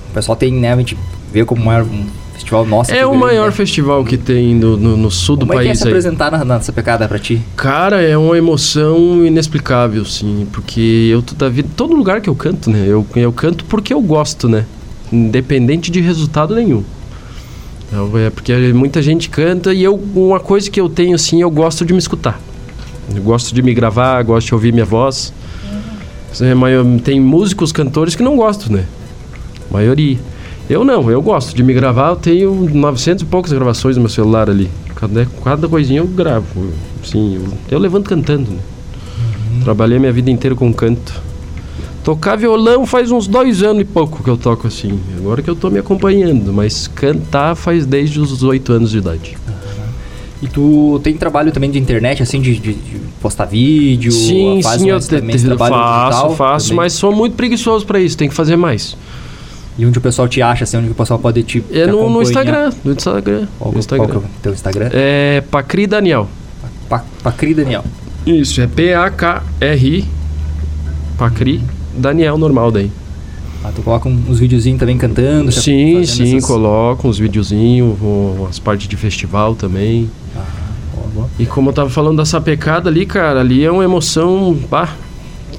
[0.09, 0.73] o pessoal tem, né?
[0.73, 0.97] A gente
[1.31, 2.05] vê como maior, um
[2.37, 2.65] festival.
[2.89, 3.51] É o grande, maior né?
[3.51, 5.91] festival que tem no, no, no sul do Como é que é país se aí.
[5.91, 7.41] apresentar na, nessa pecada pra ti?
[7.55, 12.69] Cara, é uma emoção inexplicável, sim, porque eu toda vida, todo lugar que eu canto,
[12.69, 14.65] né, eu, eu canto porque eu gosto, né,
[15.11, 16.83] independente de resultado nenhum.
[17.87, 21.49] Então, é porque muita gente canta e eu, uma coisa que eu tenho, assim, eu
[21.49, 22.39] gosto de me escutar.
[23.15, 25.31] Eu gosto de me gravar, gosto de ouvir minha voz.
[26.41, 28.83] É, eu- Tem músicos, cantores que não gostam, né,
[29.71, 30.17] maioria.
[30.69, 34.09] Eu não, eu gosto de me gravar, eu tenho 900 e poucas gravações no meu
[34.09, 34.69] celular ali.
[34.95, 36.71] Cada, cada coisinha eu gravo.
[37.03, 38.51] Sim, eu, eu levanto cantando.
[38.51, 38.59] Né?
[39.63, 41.13] Trabalhei minha vida inteira com canto.
[42.03, 44.99] Tocar violão faz uns dois anos e pouco que eu toco assim.
[45.17, 49.37] Agora que eu tô me acompanhando, mas cantar faz desde os oito anos de idade.
[50.41, 54.11] E tu tem trabalho também de internet, assim, de, de- de postar vídeo?
[54.11, 56.77] sim, faz sim, eu te- te- faço, digital faço, também?
[56.77, 58.95] mas sou muito preguiçoso pra isso, tem que fazer mais.
[59.77, 61.93] E onde o pessoal te acha, assim, onde o pessoal pode te, te É no,
[61.93, 62.21] no acompanhar?
[62.23, 63.47] Instagram, no Instagram.
[63.59, 64.07] Qual, no Instagram.
[64.07, 64.89] qual é o teu Instagram?
[64.91, 66.27] É Pacri Daniel.
[66.89, 67.83] Pa, Pacri Daniel.
[68.25, 70.05] Isso, é P-A-K-R-I.
[71.17, 71.61] Pacri
[71.95, 72.91] Daniel normal daí.
[73.63, 75.51] Ah, tu coloca uns videozinhos também cantando?
[75.51, 77.97] Sim, sim, essas- coloco uns videozinhos,
[78.49, 80.09] as partes de festival também.
[80.95, 81.29] Boa, boa.
[81.39, 84.57] E como eu tava falando dessa pecada ali, cara, ali é uma emoção.
[84.69, 84.89] Pá,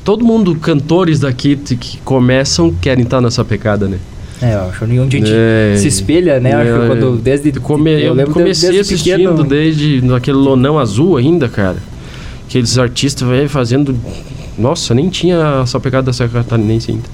[0.04, 3.98] todo mundo, cantores daqui que começam, querem estar nessa pecada, né?
[4.40, 5.74] É, eu acho onde a gente É.
[5.76, 6.52] se espelha, né?
[6.52, 10.78] Acho que É, quando desde Come- eu de- comecei desde assistindo pequeno, desde naquele lonão
[10.78, 11.76] azul ainda, cara.
[12.48, 13.96] Aqueles artistas velho fazendo.
[14.56, 17.04] Nossa, nem tinha essa pecada da Serra Catarinense ainda.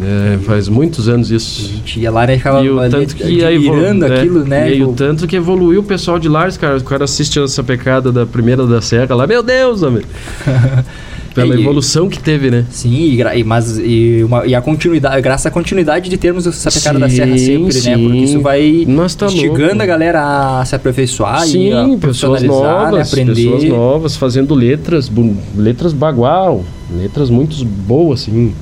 [0.00, 1.68] É, faz muitos anos a isso.
[1.68, 4.68] gente ia lá né, ficava E o ali tanto que aí admirando aquilo, né?
[4.70, 6.76] E aí o Tipo, tanto que evoluiu o pessoal de Lares, cara.
[6.78, 9.26] O cara assiste essa pecada da primeira da Serra lá.
[9.26, 10.02] Meu Deus, homem.
[11.42, 12.64] Pela É, e- evolução que teve, né?
[12.70, 16.70] Sim, e, e- mas e, uma- e a continuidade, graças à continuidade de termos essa
[16.70, 17.62] pecada da Sim, serra sempre, né?
[17.68, 18.22] Porque sim.
[18.24, 19.82] isso vai Nós tá instigando louco.
[19.82, 22.48] a galera a se aperfeiçoar e Sim, a pessoas né?
[22.48, 23.34] novas, aprender.
[23.34, 25.10] pessoas novas fazendo letras,
[25.56, 26.64] letras bagual,
[26.96, 28.52] letras muito boas, assim,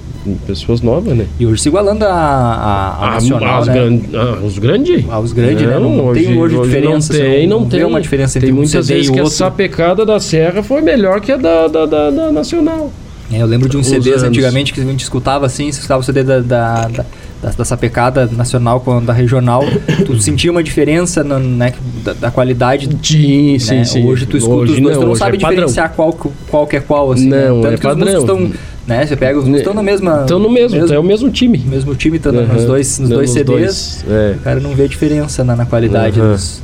[0.46, 1.26] pessoas novas, né?
[1.38, 4.00] E hoje se igualando a, a, a Ah, nacional, as né?
[4.14, 5.04] ah, os grandes?
[5.10, 5.74] Aos grandes, né?
[5.78, 7.12] Não, não tem hoje, diferença.
[7.12, 7.84] Não tem, não, vê tem.
[7.84, 9.34] uma diferença Tem entre um muitas CD vezes e que outro.
[9.34, 12.90] essa pecada da Serra foi melhor que a da, da, da- da Nacional.
[13.32, 14.22] É, eu lembro de uns Uns CDs anos.
[14.24, 17.04] antigamente que a gente escutava assim, você escutava o CD da, da, da,
[17.42, 19.64] da, da sapecada nacional com a da regional,
[20.06, 21.72] tu sentia uma diferença na, né,
[22.04, 22.88] da, da qualidade.
[23.02, 23.82] Sim, né?
[24.06, 25.50] Hoje tu escuta os dois, tu não hoje sabe é padrão.
[25.66, 27.26] diferenciar qual, que- qual que é qual, assim.
[27.28, 27.62] Não, né?
[27.62, 28.12] Tanto é que os padrão.
[28.22, 29.04] músicos estão, né?
[29.06, 30.20] Você pega, os músicos estão na mesma...
[30.22, 31.58] Estão no mesmo, é o mesmo time.
[31.58, 32.66] mesmo time, estão nos Aham.
[32.66, 34.04] dois, nos Não, dois nos CDs.
[34.04, 34.36] dois, é.
[34.36, 36.32] O cara não vê a diferença na, na qualidade Aham.
[36.32, 36.62] dos...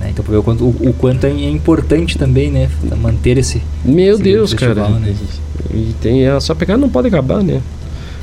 [0.00, 0.10] né?
[0.10, 2.70] Então, o quanto, o, o quanto é importante também, né?
[3.00, 3.62] Manter esse...
[3.84, 4.98] Meu esse Deus, festival, cara.
[5.00, 5.14] né?
[5.74, 7.60] E tem essa pecada não pode acabar, né?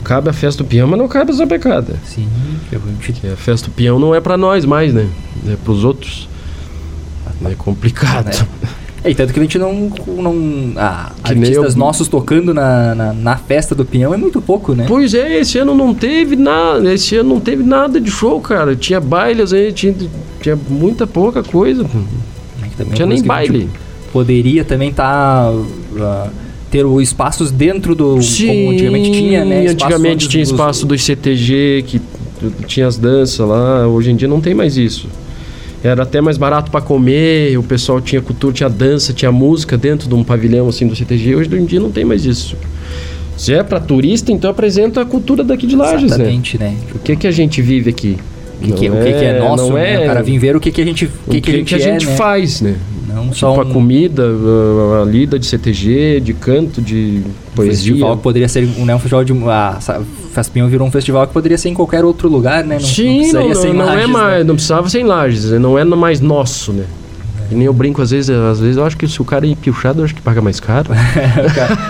[0.04, 1.96] Cabe a festa do peão, mas não cabe essa pecada.
[2.06, 2.28] Sim,
[2.70, 2.80] que a
[3.14, 5.08] Que a festa do peão não é pra nós mais, né?
[5.48, 6.28] É pros outros.
[7.46, 8.26] É complicado.
[8.26, 8.68] Né?
[9.04, 9.92] É, e tanto que a gente não.
[10.08, 14.74] não ah, artistas eu- nossos tocando na, na, na festa do Pinhão é muito pouco,
[14.74, 14.86] né?
[14.88, 18.76] Pois é, esse ano não teve nada, esse ano não teve nada de show, cara.
[18.76, 19.94] Tinha bailes aí, tinha,
[20.42, 21.84] tinha muita pouca coisa.
[21.84, 21.90] Não
[22.62, 23.70] É é tinha uma nem baile.
[24.14, 25.52] Poderia também estar.
[26.72, 28.16] ter o espaços dentro do.
[28.16, 29.68] como antigamente tinha, né?
[29.68, 32.02] Antigamente tinha os- espaço dos CTG, que
[32.68, 33.88] tinha as danças lá.
[33.88, 35.08] Hoje em dia não tem mais isso.
[35.84, 40.08] Era até mais barato para comer, o pessoal tinha cultura, tinha dança, tinha música dentro
[40.08, 41.36] de um pavilhão assim do CTG.
[41.36, 42.56] Hoje em dia não tem mais isso.
[43.36, 46.16] Se é para turista, então apresenta a cultura daqui de Lages, né?
[46.16, 46.76] Exatamente, né?
[46.96, 48.18] O que que a gente vive aqui?
[48.62, 49.96] O que, que, Não o que, que é nosso, não né?
[49.96, 52.06] é O cara vir ver o que, que a gente, o que, que a gente,
[52.06, 52.16] é, né?
[52.16, 52.76] faz, né?
[53.24, 57.22] Não Tipo só um a comida, a, a lida de CTG, de canto, de
[57.56, 57.76] poesia.
[57.94, 59.34] festival que poderia ser um, né, um festival de.
[59.48, 60.02] A essa-
[60.34, 62.76] Festa Pinhão virou um festival que poderia ser em qualquer outro lugar, né?
[62.76, 64.08] Não, Sim, não, não, não é Lages, né?
[64.14, 65.60] mais, não precisava ser em Lages, né?
[65.60, 66.86] não é mais nosso, né?
[67.52, 69.50] E nem eu brinco às vezes, às vezes eu acho que se o cara é
[69.50, 70.90] empilchado, eu acho que paga mais caro.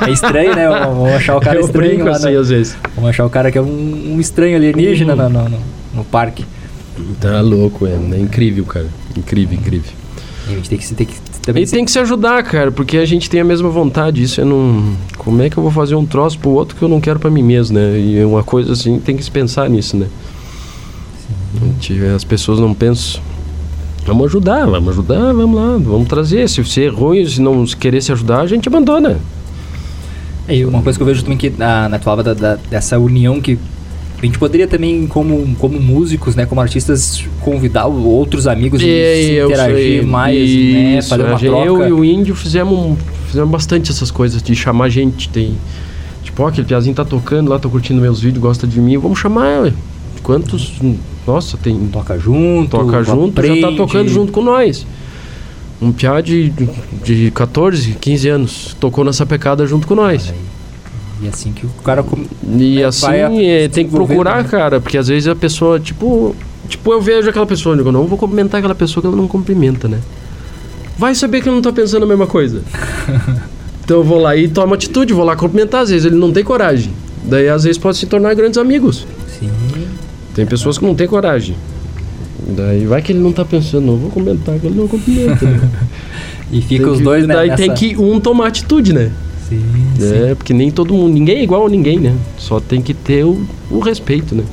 [0.06, 0.68] é estranho, né?
[0.68, 2.76] Vamos achar o cara eu estranho brinco lá assim no- às vezes.
[2.96, 5.60] Vamos achar o cara que é um, um estranho alienígena no, no, no-
[5.96, 6.44] no parque.
[7.22, 8.88] Tá louco, é, é incrível, cara.
[9.16, 9.92] Incrível, incrível.
[10.50, 12.72] E a gente tem que, se- tem que também E tem que se ajudar, cara,
[12.72, 14.22] porque a gente tem a mesma vontade.
[14.22, 14.94] Isso é não.
[15.18, 17.30] Como é que eu vou fazer um troço pro outro que eu não quero pra
[17.30, 17.98] mim mesmo, né?
[18.00, 20.08] E uma coisa assim, tem que se pensar nisso, né?
[21.80, 23.22] Gente- As pessoas não pensam.
[24.06, 26.50] Vamos ajudar, vamos ajudar, vamos lá, vamos trazer.
[26.50, 29.18] Se você é ruim, se não querer se ajudar, a gente abandona.
[30.50, 33.40] E uma coisa que eu vejo também que na, na tua da, da, dessa união
[33.40, 33.58] que
[34.24, 39.44] a gente poderia também, como, como músicos, né, como artistas, convidar outros amigos e, e
[39.44, 41.66] interagir sei, mais, né, isso, né, fazer uma troca.
[41.66, 45.58] Eu e o Índio fizemos, fizemos bastante essas coisas de chamar gente, tem
[46.24, 49.20] tipo, ó, aquele piazinho tá tocando lá, tá curtindo meus vídeos, gosta de mim, vamos
[49.20, 49.74] chamar,
[50.22, 50.72] quantos,
[51.28, 51.78] nossa, tem...
[51.88, 53.60] Toca junto, toca junto, aprende.
[53.60, 54.88] já tá tocando junto com nós.
[55.82, 56.50] Um piá de,
[57.04, 60.34] de 14, 15 anos, tocou nessa pecada junto com nós.
[61.24, 62.04] E assim que o cara.
[62.46, 64.50] E é, assim é, tem que procurar, né?
[64.50, 66.36] cara, porque às vezes a pessoa, tipo.
[66.68, 69.28] Tipo, eu vejo aquela pessoa, eu digo, não vou cumprimentar aquela pessoa que ela não
[69.28, 70.00] cumprimenta, né?
[70.98, 72.62] Vai saber que eu não tô pensando a mesma coisa.
[73.84, 76.44] então eu vou lá e tomo atitude, vou lá cumprimentar, às vezes ele não tem
[76.44, 76.92] coragem.
[77.24, 79.06] Daí às vezes pode se tornar grandes amigos.
[79.40, 79.50] Sim.
[80.34, 81.56] Tem pessoas que não têm coragem.
[82.48, 85.46] Daí vai que ele não tá pensando, não vou comentar que ele não cumprimenta.
[85.46, 85.70] Né?
[86.52, 87.36] e fica tem os que, dois, né?
[87.36, 87.62] Daí nessa...
[87.62, 89.12] tem que um tomar atitude, né?
[89.50, 89.64] Sim,
[90.00, 90.36] é, sim.
[90.36, 92.16] porque nem todo mundo, ninguém é igual a ninguém, né?
[92.38, 94.44] Só tem que ter o, o respeito, né?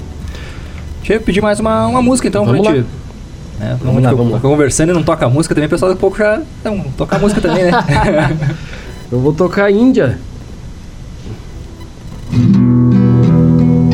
[0.99, 2.87] Deixa eu pedir mais uma, uma música então vamos pra gente.
[3.61, 4.41] É, vamos lá, vamos lá.
[4.41, 6.41] Conversando e não toca música também, o pessoal um pouco já.
[6.61, 7.73] Então, tocar música também, né?
[9.13, 10.19] eu vou tocar Índia.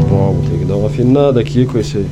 [0.08, 2.06] Bom, tem que dar uma afinada aqui com esse.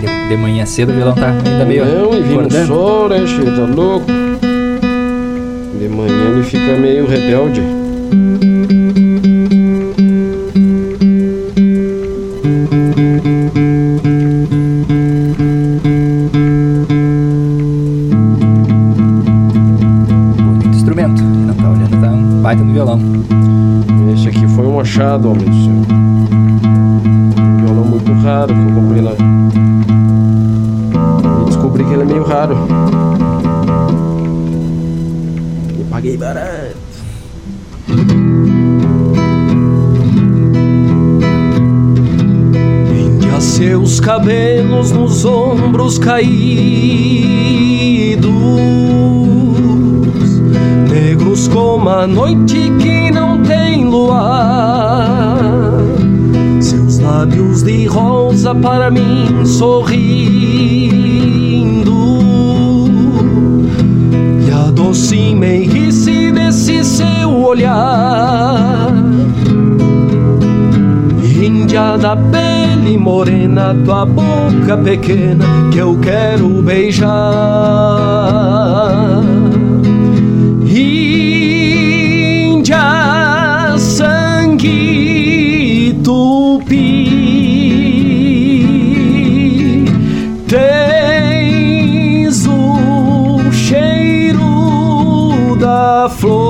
[0.00, 1.84] De, de manhã cedo o violão tá ainda meio.
[1.84, 3.18] Não, e vindo sol, né,
[3.56, 4.06] Tá louco?
[5.78, 7.60] De manhã ele fica meio rebelde.
[20.40, 21.22] Bonito instrumento.
[21.22, 23.00] Não tá olhando, tá um baita no violão.
[24.14, 25.74] Esse aqui foi um achado, homem do céu.
[27.38, 29.12] Um violão muito raro que eu comprei lá.
[31.42, 32.56] E descobri que ele é meio raro
[35.96, 36.76] paguei barato.
[42.90, 46.28] Vende a seus cabelos nos ombros caídos,
[50.90, 55.38] negros como a noite que não tem luar.
[56.60, 60.76] Seus lábios de rosa para mim sorrindo
[64.86, 65.65] e se desse
[66.96, 68.88] seu olhar.
[71.22, 77.10] Índia da pele morena, tua boca pequena que eu quero beijar.
[80.64, 82.06] Índia,
[83.76, 84.80] sangue
[86.02, 87.26] tupi.
[90.48, 91.36] Tens
[92.46, 94.46] o cheiro
[95.60, 96.45] da flor.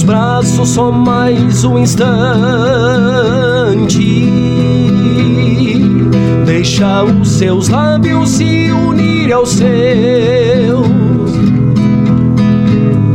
[0.00, 2.08] Meus braços só mais um instante.
[6.44, 10.86] Deixa os seus lábios se unir aos seus.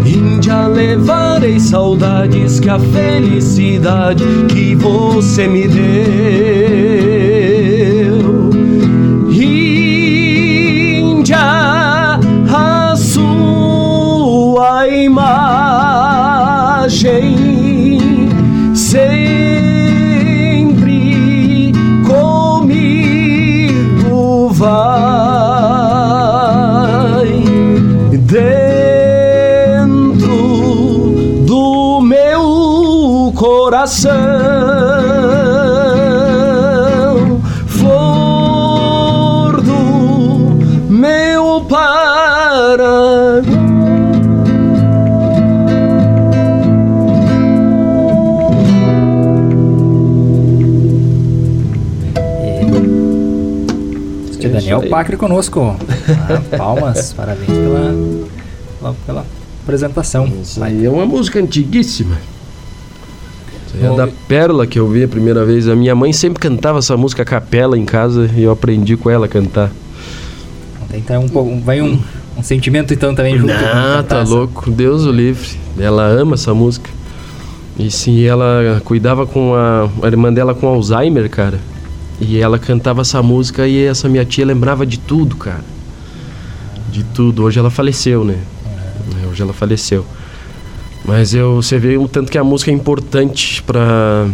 [0.05, 7.04] Índia, levarei saudades que a felicidade que você me deu.
[55.05, 55.75] Pacre conosco.
[56.09, 57.93] Ah, palmas, parabéns pela,
[58.79, 59.25] pela, pela
[59.61, 60.27] apresentação.
[60.41, 62.17] Isso aí é uma música antiguíssima.
[63.79, 65.67] É da Pérola que eu vi a primeira vez.
[65.67, 69.07] A minha mãe sempre cantava essa música a capela em casa e eu aprendi com
[69.07, 69.69] ela a cantar.
[70.91, 72.01] Então um pouco, vai um,
[72.35, 73.53] um sentimento então também junto.
[73.53, 74.71] Ah, tá louco.
[74.71, 75.49] Deus o livre.
[75.77, 76.89] Ela ama essa música.
[77.77, 81.59] E sim, ela cuidava com a, a irmã dela com Alzheimer, cara.
[82.19, 85.63] E ela cantava essa música e essa minha tia lembrava de tudo, cara.
[86.91, 87.43] De tudo.
[87.43, 88.39] Hoje ela faleceu, né?
[89.23, 90.05] É, hoje ela faleceu.
[91.03, 94.27] Mas eu, você vê o tanto que a música é importante para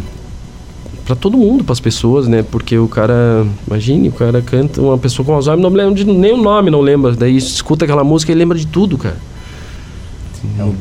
[1.03, 2.43] para todo mundo, para as pessoas, né?
[2.43, 6.31] Porque o cara, imagine, o cara canta, uma pessoa com Alzheimer, não lembra de nem
[6.31, 7.11] o nome, não lembra.
[7.13, 9.17] Daí escuta aquela música e lembra de tudo, cara.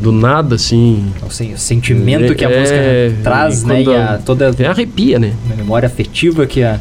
[0.01, 1.13] Do nada, assim.
[1.27, 3.83] Assim, o sentimento é, que a música é, traz, né?
[3.83, 4.55] E a, toda.
[4.59, 5.35] É arrepia, né?
[5.53, 6.81] A memória afetiva que a,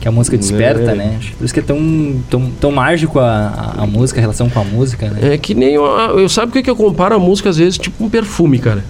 [0.00, 0.94] que a música desperta, é.
[0.94, 1.20] né?
[1.36, 4.60] Por isso que é tão, tão, tão mágico a, a, a, música, a relação com
[4.60, 5.34] a música, né?
[5.34, 5.74] É que nem.
[5.74, 5.84] Eu,
[6.18, 8.84] eu sabe o que, eu comparo a música, às vezes, tipo um perfume, cara.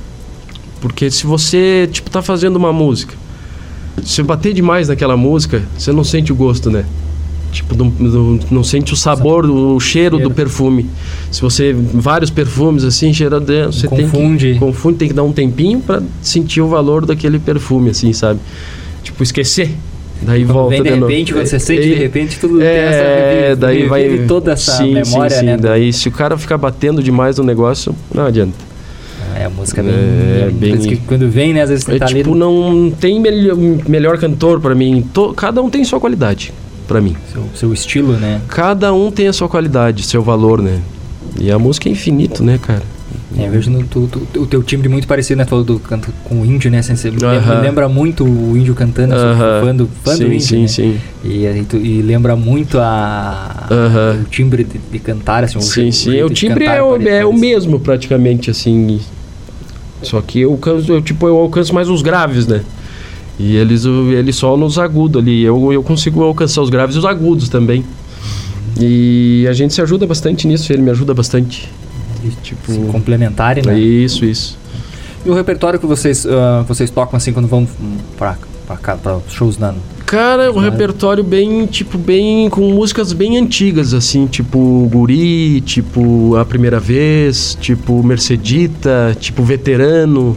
[0.81, 3.14] Porque se você, tipo, tá fazendo uma música,
[4.05, 6.85] se bater demais naquela música, você não sente o gosto, né?
[7.51, 10.87] Tipo, não, não, sente o sabor, o cheiro, do perfume.
[11.31, 11.75] Se você.
[11.75, 14.47] Vários perfumes assim, cheira dentro, você confunde.
[14.47, 14.59] tem que.
[14.59, 18.39] Confunde, tem que dar um tempinho para sentir o valor daquele perfume, assim, sabe?
[19.03, 19.71] Tipo, esquecer
[20.21, 23.57] Daí quando volta vem de, repente, quando você sente de repente, tudo é, tem essa
[23.57, 25.47] daí vai toda essa sim, memória, sim, sim.
[25.47, 25.57] né?
[25.57, 28.57] Daí se o cara ficar batendo demais no negócio, não adianta.
[29.37, 32.31] É, a música bem, é, bem, bem quando vem, né, às vezes é, tá tipo,
[32.31, 32.39] ali...
[32.39, 33.57] não tem melhor,
[33.89, 35.09] melhor cantor para mim.
[35.15, 36.53] To, cada um tem sua qualidade
[36.88, 37.14] para mim.
[37.33, 38.40] Seu, seu estilo, né?
[38.48, 40.81] Cada um tem a sua qualidade, seu valor, né?
[41.38, 42.83] E a música é infinito, né, cara?
[43.37, 45.44] É, eu vejo no, tu, tu, o teu timbre muito parecido, né?
[45.44, 46.81] Falou do canto com o índio, né?
[46.81, 47.61] Você uh -huh.
[47.61, 49.64] lembra muito o índio cantando, uh -huh.
[49.64, 50.40] fã, do, fã sim, do índio.
[50.40, 50.68] Sim, né?
[50.68, 51.01] sim.
[51.22, 54.22] E, e, tu, e, lembra muito a, uh -huh.
[54.22, 55.61] o timbre de, de, cantar, assim.
[55.61, 56.22] Sim, o, sim.
[56.22, 58.98] O, o timbre é, o, é o mesmo, praticamente, assim.
[60.03, 62.62] Só que eu, eu, tipo, eu alcanço mais os graves, né?
[63.38, 65.42] E eles, eles só nos agudos ali.
[65.42, 67.85] Eu, eu consigo alcançar os graves e os agudos também.
[68.81, 71.68] E a gente se ajuda bastante nisso, ele me ajuda bastante
[72.42, 73.79] tipo Sim, complementarem, né?
[73.79, 74.59] Isso, isso.
[75.24, 77.66] E o repertório que vocês, uh, vocês tocam assim quando vão
[78.16, 79.74] para para shows na
[80.05, 82.51] Cara, um repertório bem, tipo, bem.
[82.51, 90.37] com músicas bem antigas, assim, tipo Guri, tipo A Primeira Vez, tipo Mercedita, tipo Veterano.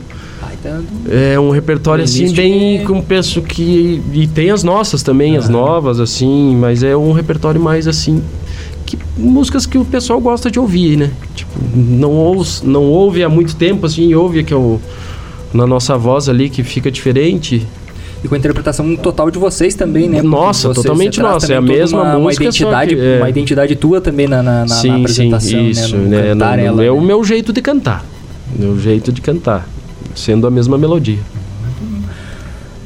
[1.10, 6.00] É um repertório assim bem como penso que e tem as nossas também, as novas
[6.00, 8.22] assim, mas é um repertório mais assim
[8.86, 11.12] que músicas que o pessoal gosta de ouvir, né?
[11.36, 14.80] Tipo, não ouve, não ouve há muito tempo, assim, ouve que é o,
[15.54, 17.66] na nossa voz ali que fica diferente.
[18.24, 20.22] E com a interpretação total de vocês também, né?
[20.22, 21.54] Nossa, totalmente nossa.
[21.54, 22.44] É a mesma uma, música.
[22.44, 23.18] Uma identidade, que, é...
[23.18, 26.36] uma identidade tua também na, na, sim, na apresentação, sim, isso, né?
[26.36, 26.66] No né?
[26.66, 26.92] ela, é né?
[26.92, 28.06] o meu jeito de cantar.
[28.56, 29.68] Meu jeito de cantar.
[30.16, 31.20] Sendo a mesma melodia.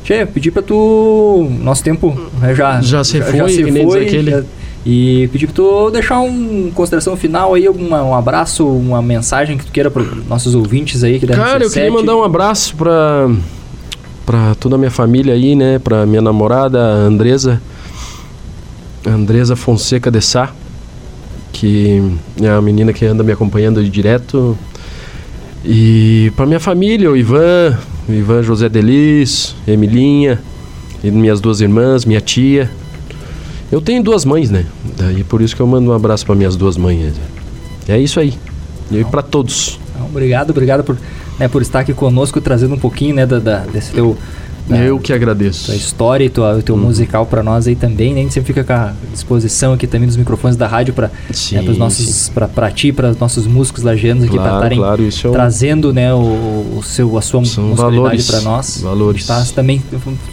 [0.04, 1.48] Tchê, pedi pra tu.
[1.62, 2.82] Nosso tempo né, já.
[2.82, 4.32] Já se já, foi, já se foi, aquele.
[4.32, 4.44] Já,
[4.86, 9.66] e pedir para tu deixar uma consideração final aí, alguma, um abraço, uma mensagem que
[9.66, 13.28] tu queira para nossos ouvintes aí que Cara, eu queria mandar um abraço para
[14.26, 17.62] para toda a minha família aí, né, para minha namorada, a Andresa,
[19.06, 20.52] Andresa Fonseca de Sá,
[21.52, 22.02] que
[22.42, 24.58] é a menina que anda me acompanhando de direto.
[25.68, 30.40] E para minha família, o Ivan, o Ivan José Delis, Emilinha,
[31.04, 32.70] minhas duas irmãs, minha tia,
[33.72, 34.66] eu tenho duas mães, né?
[34.96, 37.16] Daí por isso que eu mando um abraço para minhas duas mães.
[37.88, 38.34] É isso aí.
[38.92, 39.80] E para todos.
[40.08, 40.98] Obrigado, obrigado por,
[41.40, 44.16] né, por estar aqui conosco, trazendo um pouquinho né, da, da desse teu
[44.70, 45.72] eu que agradeço.
[45.72, 46.82] A história e tua, o teu uhum.
[46.82, 48.22] musical para nós aí também, né?
[48.22, 51.12] A gente sempre fica com a disposição aqui também dos microfones da rádio para
[51.52, 55.04] né, os nossos para ti, para os nossos músicos lagianos aqui claro, para estarem claro,
[55.04, 55.32] é um...
[55.32, 58.82] trazendo, né, o, o seu a sua musicalidade para nós.
[58.82, 59.30] Valores.
[59.30, 59.84] A gente tá também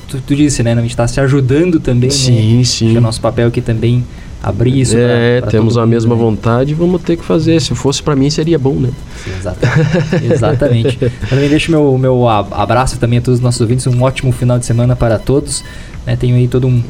[0.08, 2.64] tu, tu disse, né, a gente está se ajudando também, sim, né?
[2.64, 4.04] Sim, é o nosso papel aqui também
[4.42, 4.96] abrir isso.
[4.96, 6.20] É, pra, pra temos a mesma né?
[6.20, 7.61] vontade, vamos ter que fazer.
[7.61, 8.90] Se fosse para mim seria bom, né?
[9.38, 10.26] Exatamente.
[10.33, 11.12] Exatamente.
[11.28, 14.66] também deixo meu meu abraço também a todos os nossos ouvintes, um ótimo final de
[14.66, 15.64] semana para todos.
[16.05, 16.83] Né, tenho aí todo um,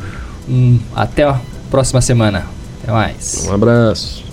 [0.49, 1.39] um até a
[1.71, 2.47] próxima semana.
[2.83, 3.47] Até mais.
[3.49, 4.32] Um abraço.